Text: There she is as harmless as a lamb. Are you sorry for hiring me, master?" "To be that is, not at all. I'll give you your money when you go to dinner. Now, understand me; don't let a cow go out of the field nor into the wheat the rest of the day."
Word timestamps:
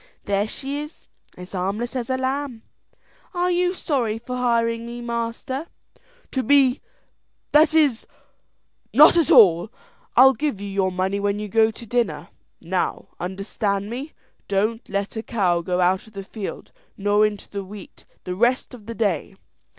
There 0.25 0.47
she 0.47 0.79
is 0.81 1.09
as 1.37 1.51
harmless 1.51 1.95
as 1.95 2.09
a 2.09 2.17
lamb. 2.17 2.63
Are 3.35 3.51
you 3.51 3.75
sorry 3.75 4.17
for 4.17 4.35
hiring 4.35 4.83
me, 4.87 4.99
master?" 4.99 5.67
"To 6.31 6.41
be 6.41 6.81
that 7.51 7.75
is, 7.75 8.07
not 8.95 9.15
at 9.15 9.29
all. 9.29 9.71
I'll 10.15 10.33
give 10.33 10.59
you 10.59 10.67
your 10.67 10.91
money 10.91 11.19
when 11.19 11.37
you 11.37 11.47
go 11.47 11.69
to 11.69 11.85
dinner. 11.85 12.29
Now, 12.59 13.09
understand 13.19 13.91
me; 13.91 14.13
don't 14.47 14.89
let 14.89 15.15
a 15.17 15.21
cow 15.21 15.61
go 15.61 15.79
out 15.81 16.07
of 16.07 16.13
the 16.13 16.23
field 16.23 16.71
nor 16.97 17.23
into 17.23 17.47
the 17.47 17.63
wheat 17.63 18.05
the 18.23 18.33
rest 18.33 18.73
of 18.73 18.87
the 18.87 18.95
day." 18.95 19.35